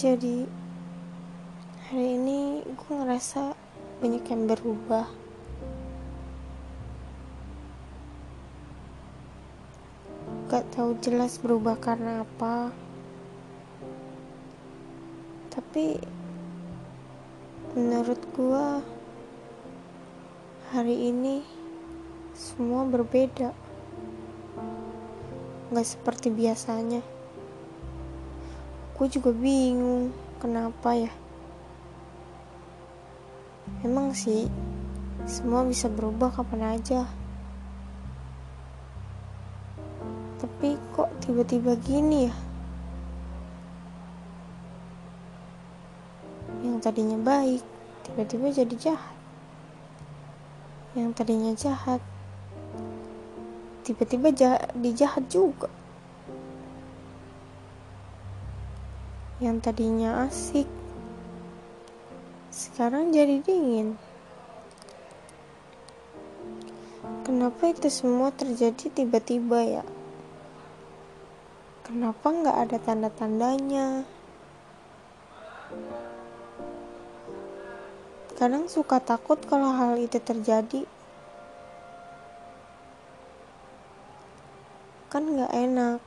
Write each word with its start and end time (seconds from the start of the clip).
jadi 0.00 0.48
hari 1.92 2.16
ini 2.16 2.64
gue 2.64 2.92
ngerasa 2.96 3.52
banyak 4.00 4.24
yang 4.32 4.48
berubah. 4.48 5.04
Gak 10.48 10.64
tahu 10.72 10.96
jelas 11.04 11.36
berubah 11.36 11.76
karena 11.76 12.24
apa. 12.24 12.72
Tapi 15.52 16.00
menurut 17.76 18.24
gue 18.32 18.66
hari 20.72 21.12
ini 21.12 21.44
semua 22.32 22.88
berbeda. 22.88 23.52
Gak 25.68 25.84
seperti 25.84 26.32
biasanya 26.32 27.19
gue 29.00 29.08
juga 29.08 29.32
bingung 29.32 30.12
kenapa 30.36 30.92
ya? 30.92 31.08
Emang 33.80 34.12
sih 34.12 34.44
semua 35.24 35.64
bisa 35.64 35.88
berubah 35.88 36.28
kapan 36.28 36.76
aja. 36.76 37.08
Tapi 40.36 40.76
kok 40.92 41.08
tiba-tiba 41.24 41.80
gini 41.80 42.28
ya? 42.28 42.34
Yang 46.60 46.76
tadinya 46.84 47.16
baik 47.16 47.64
tiba-tiba 48.04 48.52
jadi 48.52 48.74
jahat. 48.76 49.16
Yang 50.92 51.10
tadinya 51.16 51.52
jahat 51.56 52.04
tiba-tiba 53.80 54.28
jahat 54.92 55.24
juga 55.32 55.72
yang 59.40 59.56
tadinya 59.56 60.28
asik 60.28 60.68
sekarang 62.50 63.14
jadi 63.14 63.40
dingin. 63.40 63.94
Kenapa 67.22 67.70
itu 67.70 67.86
semua 67.86 68.34
terjadi 68.34 68.90
tiba-tiba 68.90 69.80
ya? 69.80 69.84
Kenapa 71.86 72.26
nggak 72.26 72.56
ada 72.68 72.76
tanda-tandanya? 72.82 74.02
Kadang 78.34 78.66
suka 78.66 78.98
takut 78.98 79.38
kalau 79.46 79.70
hal 79.70 79.94
itu 79.96 80.18
terjadi. 80.18 80.82
Kan 85.06 85.38
nggak 85.38 85.54
enak 85.54 85.98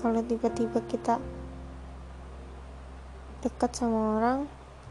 kalau 0.00 0.24
tiba-tiba 0.24 0.80
kita 0.88 1.20
dekat 3.40 3.72
sama 3.72 4.20
orang 4.20 4.40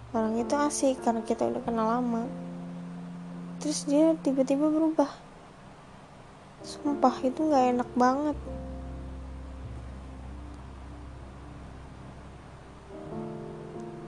orang 0.10 0.42
itu 0.42 0.58
asik 0.58 1.06
karena 1.06 1.22
kita 1.22 1.46
udah 1.46 1.62
kenal 1.62 1.86
lama. 1.86 2.26
Terus 3.62 3.86
dia 3.86 4.18
tiba-tiba 4.18 4.66
berubah. 4.72 5.10
Sumpah 6.66 7.16
itu 7.22 7.40
nggak 7.46 7.66
enak 7.78 7.90
banget. 7.94 8.38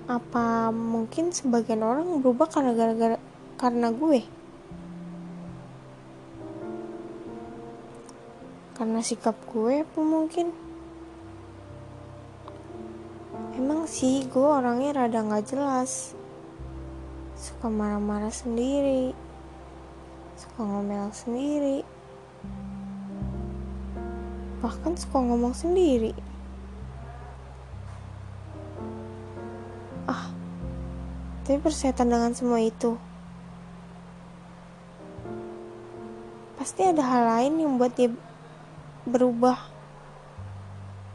Apa 0.09 0.73
mungkin 0.73 1.31
sebagian 1.31 1.85
orang 1.85 2.19
berubah 2.19 2.49
karena 2.49 2.73
gara-gara 2.73 3.17
karena 3.61 3.93
gue? 3.93 4.21
Karena 8.73 8.99
sikap 9.05 9.37
gue 9.53 9.85
apa 9.85 9.99
mungkin 10.01 10.70
Emang 13.51 13.83
sih 13.83 14.23
gue 14.31 14.47
orangnya 14.47 14.95
rada 14.95 15.19
gak 15.27 15.51
jelas. 15.51 16.15
Suka 17.35 17.67
marah-marah 17.67 18.31
sendiri. 18.31 19.11
Suka 20.39 20.63
ngomel 20.63 21.11
sendiri. 21.11 21.83
Bahkan 24.63 24.95
suka 24.95 25.17
ngomong 25.19 25.51
sendiri. 25.51 26.15
Ah 30.07 30.31
Tapi 31.43 31.59
bersetan 31.59 32.07
dengan 32.07 32.31
semua 32.31 32.63
itu. 32.63 32.95
Pasti 36.55 36.87
ada 36.87 37.03
hal 37.03 37.23
lain 37.25 37.53
yang 37.59 37.75
buat 37.75 37.91
dia 37.99 38.13
berubah 39.03 39.70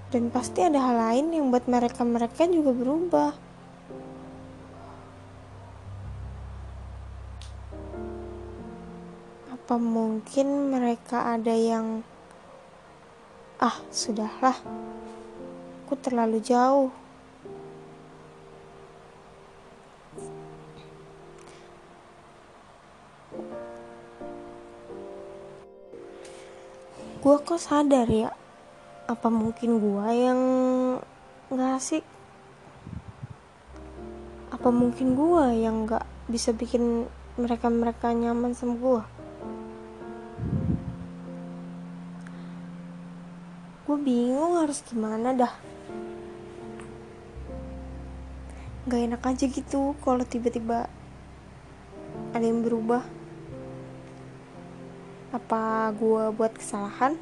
dan 0.06 0.30
pasti 0.30 0.62
ada 0.62 0.78
hal 0.78 0.96
lain 0.96 1.26
yang 1.34 1.50
buat 1.50 1.66
mereka-mereka 1.66 2.46
juga 2.46 2.70
berubah. 2.70 3.32
Apa 9.50 9.74
mungkin 9.82 10.70
mereka 10.70 11.34
ada 11.34 11.50
yang 11.50 12.06
ah, 13.58 13.74
sudahlah. 13.90 14.54
Aku 15.86 15.98
terlalu 15.98 16.38
jauh. 16.38 16.94
Gue 27.26 27.42
kok 27.42 27.58
sadar 27.58 28.06
ya 28.06 28.45
apa 29.06 29.30
mungkin 29.30 29.78
gua 29.78 30.10
yang 30.10 30.40
nggak 31.46 31.72
asik? 31.78 32.02
Apa 34.50 34.74
mungkin 34.74 35.14
gua 35.14 35.54
yang 35.54 35.86
nggak 35.86 36.02
bisa 36.26 36.50
bikin 36.50 37.06
mereka 37.38 37.70
mereka 37.70 38.10
nyaman 38.10 38.50
sama 38.58 38.74
gua? 38.74 39.06
Gue 43.86 43.94
bingung 44.02 44.58
harus 44.58 44.82
gimana 44.82 45.30
dah. 45.30 45.54
Nggak 48.90 49.02
enak 49.06 49.22
aja 49.22 49.46
gitu 49.46 49.94
kalau 50.02 50.26
tiba-tiba 50.26 50.90
ada 52.34 52.42
yang 52.42 52.66
berubah. 52.66 53.06
Apa 55.30 55.94
gue 55.94 56.34
buat 56.34 56.58
kesalahan 56.58 57.14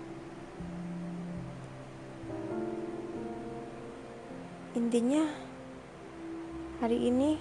intinya 4.74 5.22
hari 6.82 7.06
ini 7.06 7.38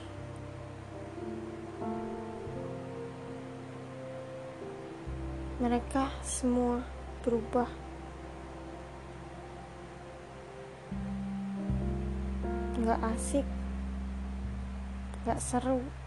mereka 5.57 6.13
semua 6.21 6.85
berubah. 7.25 7.65
Nggak 12.77 12.99
asik 13.17 13.47
nggak 15.23 15.39
seru 15.39 16.02